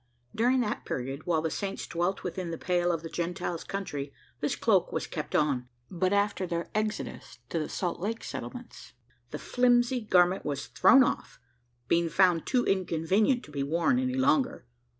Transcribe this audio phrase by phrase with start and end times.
[0.33, 4.55] During that period, while the Saints dwelt within the pale of the Gentiles' country this
[4.55, 8.93] cloak was kept on; but after their "exodus" to the Salt Lake settlements,
[9.29, 11.39] the flimsy garment was thrown off
[11.87, 14.65] being found too inconvenient to be worn any longer.